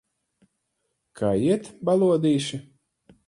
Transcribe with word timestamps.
Kā 1.19 1.29
iet, 1.49 1.69
balodīši? 1.91 2.61